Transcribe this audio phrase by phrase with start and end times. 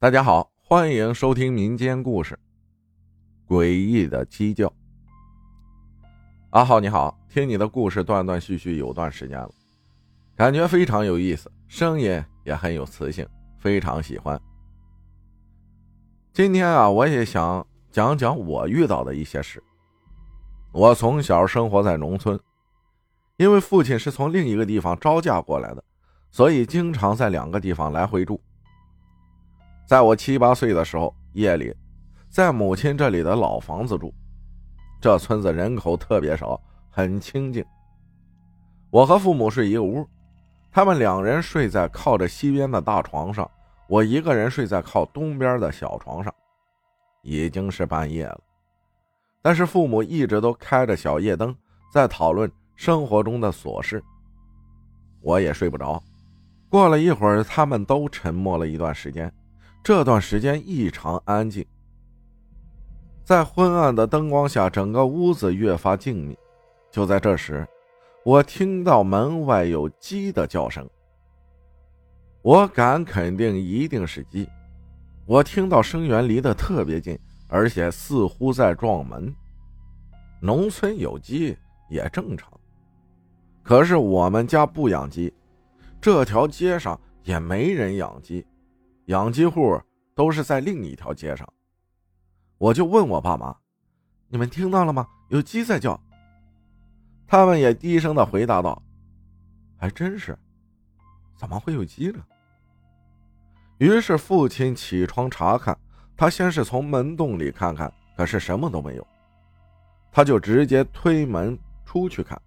[0.00, 2.38] 大家好，欢迎收听民间故事
[3.52, 4.68] 《诡异的鸡叫》。
[6.50, 9.50] 阿浩你好，听你的故事断断续续有段时间了，
[10.36, 13.26] 感觉非常有意思，声音也很有磁性，
[13.58, 14.40] 非常喜欢。
[16.32, 19.60] 今天啊，我也想讲讲我遇到的一些事。
[20.70, 22.38] 我从小生活在农村，
[23.36, 25.82] 因为父亲是从另一个地方招架过来的，
[26.30, 28.40] 所以经常在两个地方来回住。
[29.88, 31.74] 在我七八岁的时候，夜里
[32.28, 34.12] 在母亲这里的老房子住。
[35.00, 37.64] 这村子人口特别少，很清静。
[38.90, 40.06] 我和父母睡一个屋，
[40.70, 43.50] 他们两人睡在靠着西边的大床上，
[43.88, 46.30] 我一个人睡在靠东边的小床上。
[47.22, 48.40] 已经是半夜了，
[49.40, 51.56] 但是父母一直都开着小夜灯，
[51.90, 54.04] 在讨论生活中的琐事。
[55.22, 56.02] 我也睡不着。
[56.68, 59.32] 过了一会儿，他们都沉默了一段时间。
[59.88, 61.64] 这段时间异常安静，
[63.24, 66.36] 在昏暗的灯光下，整个屋子越发静谧。
[66.90, 67.66] 就在这时，
[68.22, 70.86] 我听到门外有鸡的叫声。
[72.42, 74.46] 我敢肯定，一定是鸡。
[75.24, 79.34] 我听到声源离得特别近，而且似乎在撞门。
[80.38, 81.56] 农村有鸡
[81.88, 82.52] 也正常，
[83.62, 85.32] 可是我们家不养鸡，
[85.98, 88.44] 这条街上也没人养鸡。
[89.08, 89.80] 养鸡户
[90.14, 91.50] 都是在另一条街上，
[92.58, 93.56] 我就问我爸妈
[94.28, 95.08] ：“你们听到了吗？
[95.28, 95.98] 有鸡在叫。”
[97.26, 98.82] 他们也低声的回答道
[99.80, 100.38] ：“还真是，
[101.38, 102.18] 怎么会有鸡呢？”
[103.80, 105.78] 于是父亲起床查看，
[106.14, 109.06] 他先是从门洞里看看，可是什么都没有，
[110.12, 112.38] 他就直接推门出去看。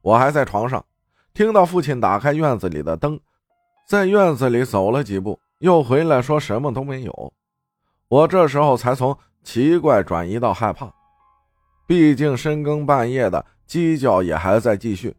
[0.00, 0.84] 我还在床上，
[1.34, 3.20] 听到父亲打开院子里的灯。
[3.88, 7.32] 在院子里走了几步，又回来，说什么都没有。
[8.08, 10.92] 我这时候才从奇怪转移到害怕，
[11.86, 15.16] 毕竟深更半夜的鸡叫也还在继续。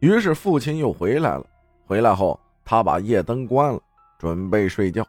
[0.00, 1.46] 于是父亲又回来了，
[1.86, 3.80] 回来后他把夜灯关了，
[4.18, 5.06] 准备睡觉。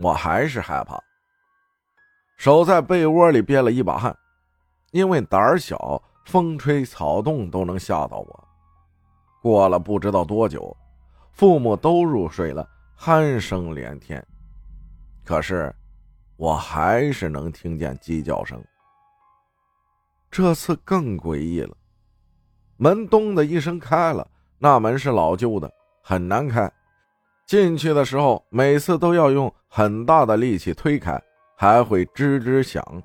[0.00, 1.00] 我还是害怕，
[2.36, 4.16] 守在被窝里憋了一把汗，
[4.90, 8.48] 因为胆小，风吹草动都能吓到我。
[9.40, 10.76] 过了不知道多久。
[11.34, 12.64] 父母都入睡了，
[12.96, 14.24] 鼾声连天，
[15.24, 15.74] 可是
[16.36, 18.62] 我还是能听见鸡叫声。
[20.30, 21.76] 这次更诡异了，
[22.76, 24.24] 门咚的一声开了，
[24.58, 25.68] 那门是老旧的，
[26.02, 26.72] 很难开。
[27.46, 31.20] 进去的时候，每次都要用很大的力气推开，
[31.56, 33.02] 还会吱吱响。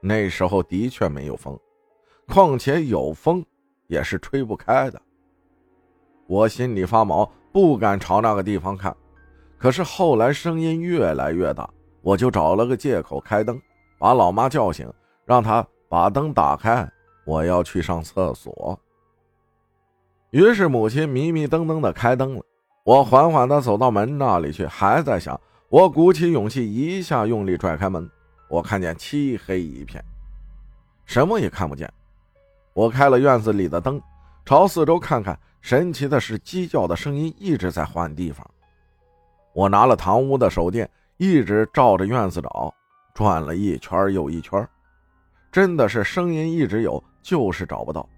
[0.00, 1.58] 那时候的确没有风，
[2.26, 3.44] 况且有风
[3.88, 5.00] 也是吹不开的。
[6.26, 8.94] 我心里发毛，不敢朝那个地方看。
[9.58, 11.68] 可是后来声音越来越大，
[12.02, 13.60] 我就找了个借口开灯，
[13.98, 14.92] 把老妈叫醒，
[15.24, 16.88] 让她把灯打开，
[17.24, 18.78] 我要去上厕所。
[20.30, 22.42] 于是母亲迷迷瞪瞪的开灯了。
[22.84, 25.40] 我缓缓的走到门那里去，还在想。
[25.68, 28.08] 我鼓起勇气，一下用力拽开门，
[28.48, 30.04] 我看见漆黑一片，
[31.04, 31.92] 什么也看不见。
[32.74, 34.00] 我开了院子里的灯，
[34.44, 35.38] 朝四周看看。
[35.66, 38.48] 神奇的是，鸡叫的声音一直在换地方。
[39.52, 42.72] 我拿了堂屋的手电，一直照着院子找，
[43.12, 44.64] 转了一圈又一圈，
[45.50, 48.08] 真的是声音一直有，就是找不到。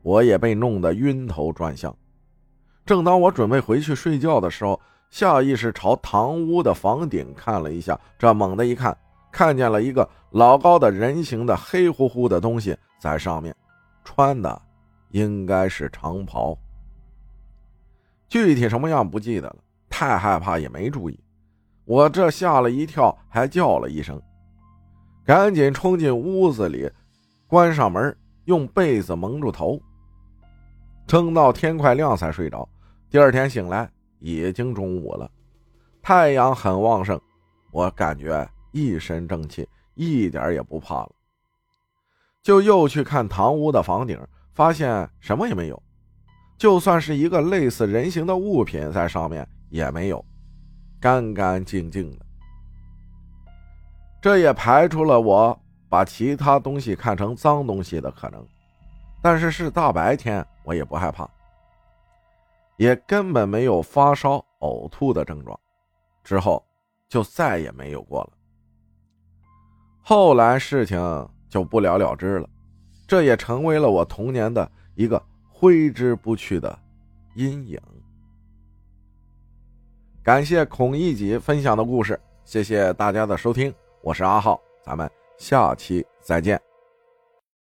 [0.00, 1.94] 我也被弄得晕头转向。
[2.86, 4.80] 正当我准备回去睡觉的时候，
[5.10, 8.96] 下意识朝堂屋的房顶看了一下，这猛地一看，
[9.30, 13.54] 看见了一个老高的人形的黑乎乎的东西在上面，
[14.02, 14.62] 穿的。
[15.14, 16.58] 应该是长袍，
[18.28, 19.56] 具体什么样不记得了，
[19.88, 21.16] 太害怕也没注意。
[21.84, 24.20] 我这吓了一跳，还叫了一声，
[25.24, 26.90] 赶紧冲进屋子里，
[27.46, 28.16] 关上门，
[28.46, 29.80] 用被子蒙住头，
[31.06, 32.68] 撑到天快亮才睡着。
[33.08, 33.88] 第二天醒来
[34.18, 35.30] 已经中午了，
[36.02, 37.20] 太阳很旺盛，
[37.70, 41.12] 我感觉一身正气，一点也不怕了，
[42.42, 44.20] 就又去看堂屋的房顶。
[44.54, 45.82] 发现什么也没有，
[46.56, 50.24] 就算是一个类似人形的物品在上面也没有，
[51.00, 52.24] 干干净净的。
[54.22, 58.46] 这也排除了我把其他东西看成脏东西的可能。
[59.20, 61.28] 但是是大白天，我也不害怕，
[62.76, 65.58] 也根本没有发烧、呕吐的症状。
[66.22, 66.64] 之后
[67.08, 68.32] 就再也没有过了。
[70.00, 70.98] 后来事情
[71.48, 72.48] 就不了了之了。
[73.06, 76.78] 这也成为了我童年的一个挥之不去的
[77.34, 77.80] 阴影。
[80.22, 86.73] 感谢孔乙己分享的故事，谢谢大家的收听，我是阿浩，咱们下期再见。